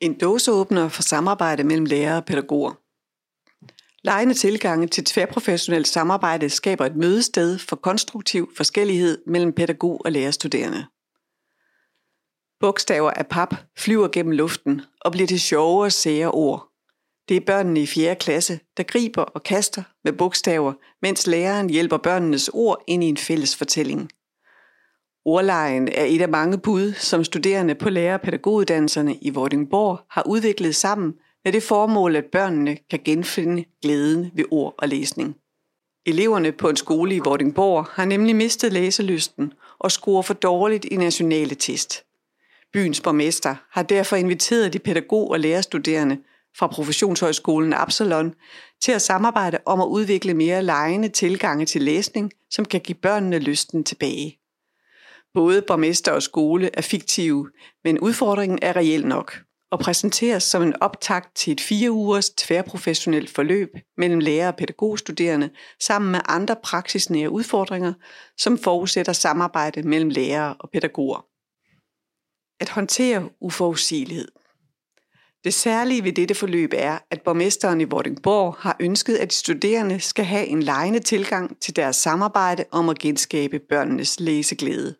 [0.00, 2.72] En dåseåbner for samarbejde mellem lærere og pædagoger.
[4.02, 10.86] Lejende tilgange til tværprofessionelt samarbejde skaber et mødested for konstruktiv forskellighed mellem pædagog og lærerstuderende.
[12.60, 16.68] Bogstaver af pap flyver gennem luften og bliver til sjove og sære ord.
[17.28, 18.16] Det er børnene i 4.
[18.16, 20.72] klasse, der griber og kaster med bogstaver,
[21.02, 24.10] mens læreren hjælper børnenes ord ind i en fælles fortælling.
[25.24, 30.22] Ordlejen er et af mange bud, som studerende på lærer- og pædagoguddannelserne i Vordingborg har
[30.26, 31.14] udviklet sammen
[31.44, 35.36] med det formål, at børnene kan genfinde glæden ved ord og læsning.
[36.06, 40.96] Eleverne på en skole i Vordingborg har nemlig mistet læselysten og scorer for dårligt i
[40.96, 42.04] nationale test.
[42.72, 46.18] Byens borgmester har derfor inviteret de pædagog- og lærerstuderende
[46.58, 48.34] fra Professionshøjskolen Absalon
[48.82, 53.38] til at samarbejde om at udvikle mere lejende tilgange til læsning, som kan give børnene
[53.38, 54.38] lysten tilbage.
[55.38, 57.50] Både borgmester og skole er fiktive,
[57.84, 59.38] men udfordringen er reel nok
[59.70, 65.50] og præsenteres som en optakt til et fire ugers tværprofessionelt forløb mellem lærer og pædagogstuderende
[65.80, 67.92] sammen med andre praksisnære udfordringer,
[68.38, 71.26] som forudsætter samarbejde mellem lærere og pædagoger.
[72.60, 74.28] At håndtere uforudsigelighed.
[75.44, 80.00] Det særlige ved dette forløb er, at borgmesteren i Vordingborg har ønsket, at de studerende
[80.00, 84.94] skal have en lejende tilgang til deres samarbejde om at genskabe børnenes læseglæde.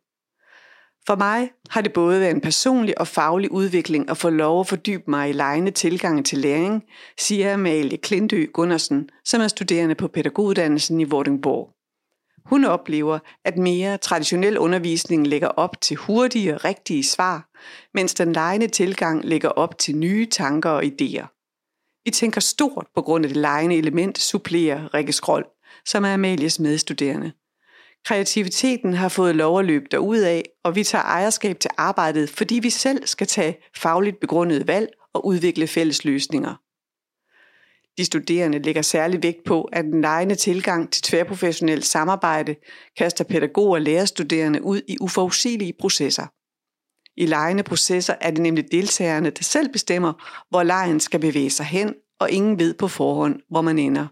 [1.06, 4.66] For mig har det både været en personlig og faglig udvikling at få lov at
[4.66, 6.84] fordybe mig i lejende tilgange til læring,
[7.18, 11.74] siger Amalie Klintø Gundersen, som er studerende på pædagoguddannelsen i Vordingborg.
[12.44, 17.48] Hun oplever, at mere traditionel undervisning lægger op til hurtige og rigtige svar,
[17.94, 21.26] mens den lejende tilgang lægger op til nye tanker og idéer.
[22.04, 25.46] Vi tænker stort på grund af det lejende element, supplerer Rikke Skrold,
[25.86, 27.32] som er Amalies medstuderende.
[28.08, 32.70] Kreativiteten har fået lov at løbe derudad, og vi tager ejerskab til arbejdet, fordi vi
[32.70, 36.54] selv skal tage fagligt begrundede valg og udvikle fælles løsninger.
[37.98, 42.54] De studerende lægger særlig vægt på, at den lejende tilgang til tværprofessionelt samarbejde
[42.98, 46.26] kaster pædagoger og lærerstuderende ud i uforudsigelige processer.
[47.16, 50.12] I lejende processer er det nemlig deltagerne, der selv bestemmer,
[50.50, 54.06] hvor lejen skal bevæge sig hen, og ingen ved på forhånd, hvor man ender.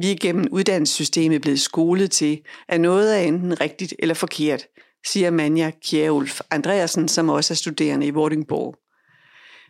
[0.00, 4.66] Vi er gennem uddannelsessystemet blevet skolet til, at noget er enten rigtigt eller forkert,
[5.06, 8.76] siger Manja Kjærulf Andreasen, som også er studerende i Vordingborg.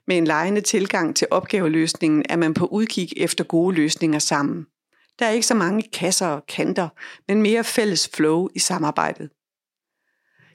[0.07, 4.67] Med en lejende tilgang til opgaveløsningen er man på udkig efter gode løsninger sammen.
[5.19, 6.89] Der er ikke så mange kasser og kanter,
[7.29, 9.31] men mere fælles flow i samarbejdet.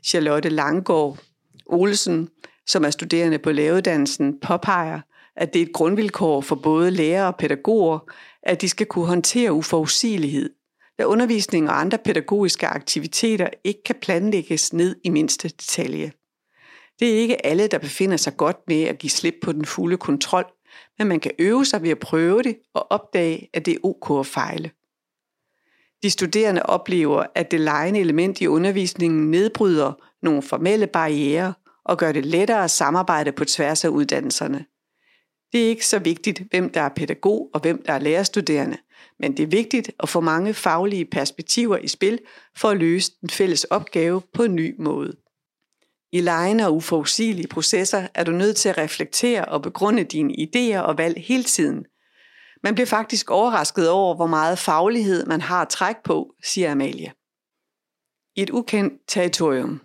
[0.06, 1.18] Charlotte Langgaard
[1.66, 2.30] Olsen,
[2.68, 5.02] som er studerende på læreruddannelsen, påpeger,
[5.38, 8.00] at det er et grundvilkår for både lærere og pædagoger,
[8.44, 10.50] at de skal kunne håndtere uforudsigelighed,
[11.00, 16.12] da undervisning og andre pædagogiske aktiviteter ikke kan planlægges ned i mindste detalje.
[17.00, 19.98] Det er ikke alle, der befinder sig godt med at give slip på den fulde
[19.98, 20.46] kontrol,
[20.98, 24.20] men man kan øve sig ved at prøve det og opdage, at det er ok
[24.20, 24.72] at fejle.
[26.04, 31.54] De studerende oplever, at det lejende element i undervisningen nedbryder nogle formelle barriere
[31.86, 34.66] og gør det lettere at samarbejde på tværs af uddannelserne.
[35.52, 38.78] Det er ikke så vigtigt, hvem der er pædagog og hvem der er lærerstuderende,
[39.20, 42.20] men det er vigtigt at få mange faglige perspektiver i spil
[42.58, 45.16] for at løse den fælles opgave på en ny måde.
[46.12, 50.80] I lejende og uforudsigelige processer er du nødt til at reflektere og begrunde dine idéer
[50.80, 51.86] og valg hele tiden.
[52.64, 57.14] Man bliver faktisk overrasket over, hvor meget faglighed man har at trække på, siger Amalie.
[58.36, 59.82] I et ukendt territorium.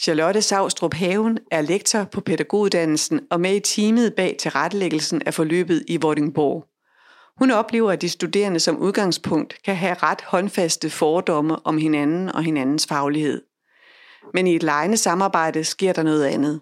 [0.00, 5.84] Charlotte Savstrup Haven er lektor på pædagoguddannelsen og med i teamet bag tilrettelæggelsen af forløbet
[5.88, 6.66] i Vordingborg.
[7.38, 12.42] Hun oplever, at de studerende som udgangspunkt kan have ret håndfaste fordomme om hinanden og
[12.42, 13.42] hinandens faglighed.
[14.34, 16.60] Men i et lejende samarbejde sker der noget andet.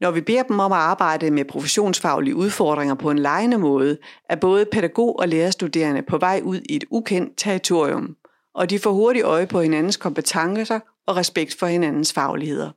[0.00, 3.98] Når vi beder dem om at arbejde med professionsfaglige udfordringer på en lejende måde,
[4.28, 8.16] er både pædagog og lærerstuderende på vej ud i et ukendt territorium,
[8.54, 12.70] og de får hurtigt øje på hinandens kompetencer og respekt for hinandens fagligheder.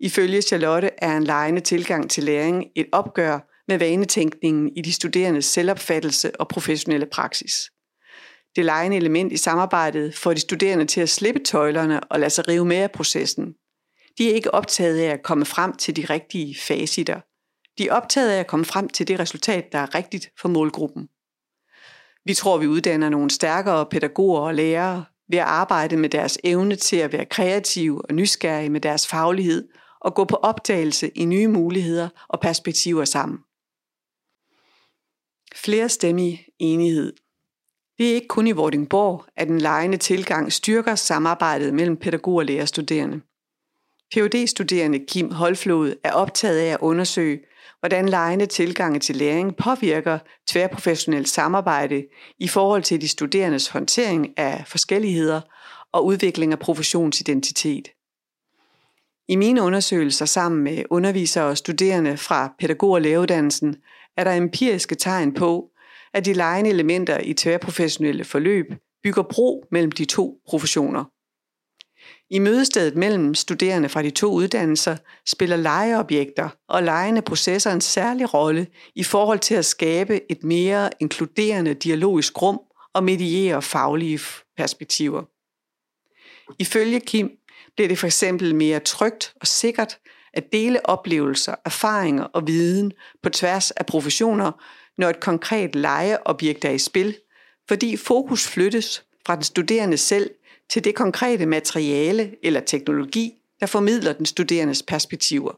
[0.00, 5.44] Ifølge Charlotte er en lejende tilgang til læring et opgør med vanetænkningen i de studerendes
[5.44, 7.70] selvopfattelse og professionelle praksis.
[8.56, 12.48] Det lejende element i samarbejdet får de studerende til at slippe tøjlerne og lade sig
[12.48, 13.54] rive med af processen.
[14.18, 17.20] De er ikke optaget af at komme frem til de rigtige facitter.
[17.78, 21.08] De er optaget af at komme frem til det resultat, der er rigtigt for målgruppen.
[22.24, 26.76] Vi tror, vi uddanner nogle stærkere pædagoger og lærere ved at arbejde med deres evne
[26.76, 29.68] til at være kreative og nysgerrige med deres faglighed
[30.00, 33.38] og gå på opdagelse i nye muligheder og perspektiver sammen.
[35.54, 37.12] Flere stemmig enighed.
[37.98, 42.44] Det er ikke kun i Vordingborg, at den lejende tilgang styrker samarbejdet mellem pædagog og
[42.44, 43.20] lærerstuderende.
[44.14, 47.40] phd studerende Kim Holflod er optaget af at undersøge,
[47.80, 50.18] hvordan lejende tilgange til læring påvirker
[50.48, 52.04] tværprofessionelt samarbejde
[52.38, 55.40] i forhold til de studerendes håndtering af forskelligheder
[55.92, 57.88] og udvikling af professionsidentitet.
[59.28, 63.76] I mine undersøgelser sammen med undervisere og studerende fra pædagog- og læreruddannelsen
[64.16, 65.70] er der empiriske tegn på,
[66.14, 68.66] at de lejende elementer i tværprofessionelle forløb
[69.02, 71.04] bygger bro mellem de to professioner.
[72.32, 74.96] I mødestedet mellem studerende fra de to uddannelser
[75.26, 80.90] spiller legeobjekter og legende processer en særlig rolle i forhold til at skabe et mere
[81.00, 82.60] inkluderende dialogisk rum
[82.94, 84.20] og mediere faglige
[84.56, 85.22] perspektiver.
[86.58, 87.30] Ifølge Kim
[87.76, 89.98] bliver det for eksempel mere trygt og sikkert
[90.34, 92.92] at dele oplevelser, erfaringer og viden
[93.22, 94.52] på tværs af professioner,
[94.98, 97.16] når et konkret legeobjekt er i spil,
[97.68, 100.30] fordi fokus flyttes fra den studerende selv
[100.70, 105.52] til det konkrete materiale eller teknologi, der formidler den studerendes perspektiver.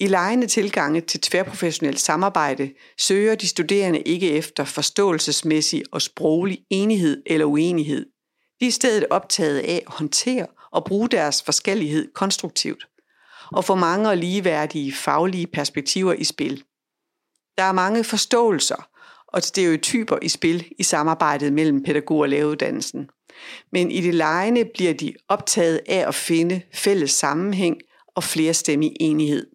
[0.00, 7.22] I lejende tilgange til tværprofessionelt samarbejde søger de studerende ikke efter forståelsesmæssig og sproglig enighed
[7.26, 8.06] eller uenighed.
[8.60, 12.88] De er i stedet optaget af at håndtere og bruge deres forskellighed konstruktivt
[13.52, 16.64] og få mange og ligeværdige faglige perspektiver i spil.
[17.58, 18.88] Der er mange forståelser
[19.32, 23.08] og stereotyper i spil i samarbejdet mellem pædagog og læreruddannelsen.
[23.72, 27.76] Men i det lejende bliver de optaget af at finde fælles sammenhæng
[28.14, 29.46] og flerstemmig enighed.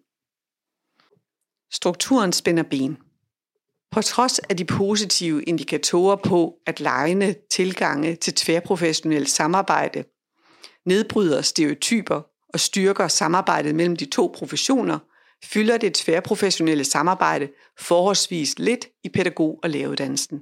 [1.72, 2.96] Strukturen spænder ben.
[3.90, 10.04] På trods af de positive indikatorer på, at lejende tilgange til tværprofessionelt samarbejde
[10.86, 12.22] nedbryder stereotyper
[12.54, 14.98] og styrker samarbejdet mellem de to professioner,
[15.44, 17.48] fylder det tværprofessionelle samarbejde
[17.78, 20.40] forholdsvis lidt i pædagog- og læreruddannelsen.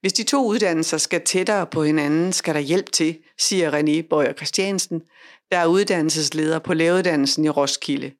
[0.00, 4.32] Hvis de to uddannelser skal tættere på hinanden, skal der hjælp til, siger René Bøger
[4.32, 5.02] Christiansen,
[5.50, 8.12] der er uddannelsesleder på læreruddannelsen i Roskilde.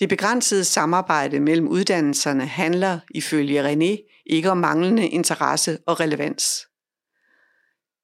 [0.00, 6.66] Det begrænsede samarbejde mellem uddannelserne handler, ifølge René, ikke om manglende interesse og relevans.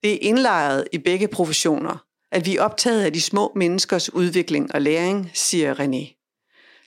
[0.03, 4.75] Det er indlejret i begge professioner, at vi er optaget af de små menneskers udvikling
[4.75, 6.16] og læring, siger René.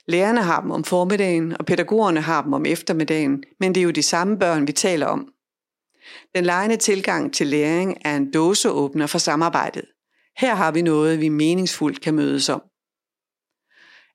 [0.08, 3.90] Lærerne har dem om formiddagen, og pædagogerne har dem om eftermiddagen, men det er jo
[3.90, 5.28] de samme børn, vi taler om.
[6.34, 9.84] Den lejende tilgang til læring er en dåseåbner for samarbejdet.
[10.38, 12.62] Her har vi noget, vi meningsfuldt kan mødes om.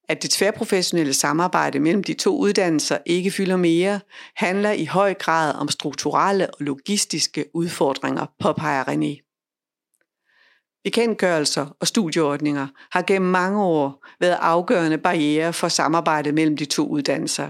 [0.09, 3.99] At det tværprofessionelle samarbejde mellem de to uddannelser ikke fylder mere,
[4.35, 9.24] handler i høj grad om strukturelle og logistiske udfordringer, påpeger René.
[10.85, 16.87] Bekendtgørelser og studieordninger har gennem mange år været afgørende barriere for samarbejdet mellem de to
[16.87, 17.49] uddannelser.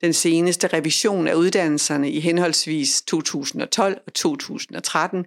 [0.00, 5.24] Den seneste revision af uddannelserne i henholdsvis 2012 og 2013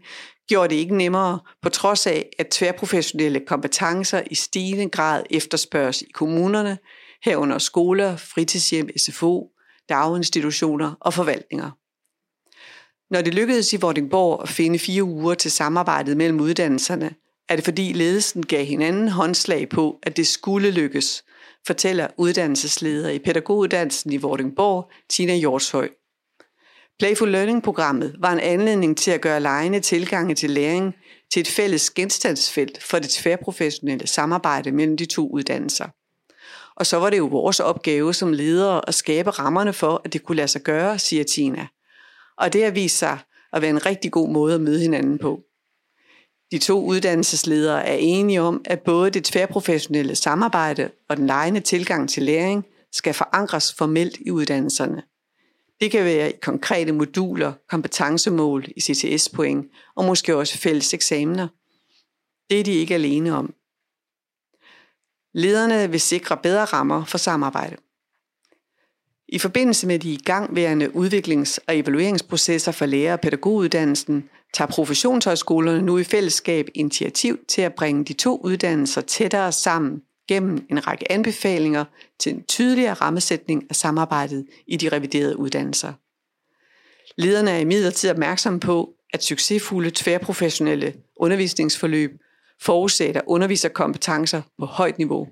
[0.47, 6.11] gjorde det ikke nemmere, på trods af, at tværprofessionelle kompetencer i stigende grad efterspørges i
[6.13, 6.77] kommunerne,
[7.23, 9.49] herunder skoler, fritidshjem, SFO,
[9.89, 11.71] daginstitutioner og forvaltninger.
[13.09, 17.15] Når det lykkedes i Vordingborg at finde fire uger til samarbejdet mellem uddannelserne,
[17.49, 21.23] er det fordi ledelsen gav hinanden håndslag på, at det skulle lykkes,
[21.67, 25.89] fortæller uddannelsesleder i pædagoguddannelsen i Vordingborg, Tina Hjortshøj.
[26.99, 30.93] Playful Learning-programmet var en anledning til at gøre lejende tilgange til læring
[31.31, 35.87] til et fælles genstandsfelt for det tværprofessionelle samarbejde mellem de to uddannelser.
[36.75, 40.23] Og så var det jo vores opgave som ledere at skabe rammerne for, at det
[40.23, 41.67] kunne lade sig gøre, siger Tina.
[42.37, 43.19] Og det har vist sig
[43.53, 45.41] at være en rigtig god måde at møde hinanden på.
[46.51, 52.09] De to uddannelsesledere er enige om, at både det tværprofessionelle samarbejde og den lejende tilgang
[52.09, 55.03] til læring skal forankres formelt i uddannelserne.
[55.79, 61.47] Det kan være i konkrete moduler, kompetencemål i CTS-point og måske også fælles eksamener.
[62.49, 63.53] Det er de ikke alene om.
[65.33, 67.77] Lederne vil sikre bedre rammer for samarbejde.
[69.29, 75.97] I forbindelse med de igangværende udviklings- og evalueringsprocesser for lærer- og pædagoguddannelsen, tager professionshøjskolerne nu
[75.97, 81.85] i fællesskab initiativ til at bringe de to uddannelser tættere sammen gennem en række anbefalinger
[82.19, 85.93] til en tydeligere rammesætning af samarbejdet i de reviderede uddannelser.
[87.21, 92.11] Lederne er imidlertid opmærksomme på, at succesfulde tværprofessionelle undervisningsforløb
[92.61, 95.27] forudsætter underviserkompetencer på højt niveau.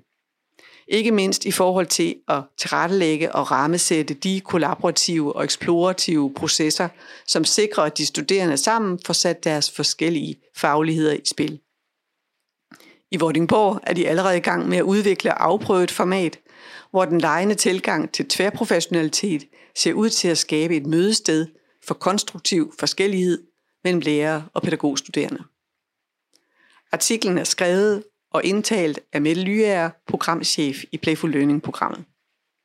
[0.88, 6.88] Ikke mindst i forhold til at tilrettelægge og rammesætte de kollaborative og eksplorative processer,
[7.26, 11.60] som sikrer, at de studerende sammen får sat deres forskellige fagligheder i spil.
[13.10, 16.38] I Vordingborg er de allerede i gang med at udvikle og afprøve et format,
[16.90, 21.46] hvor den lejende tilgang til tværprofessionalitet ser ud til at skabe et mødested
[21.86, 23.46] for konstruktiv forskellighed
[23.84, 25.42] mellem lærere og pædagogstuderende.
[26.92, 28.04] Artiklen er skrevet
[28.36, 32.04] og indtalt af Mette Lyager, programchef i Playful Learning-programmet.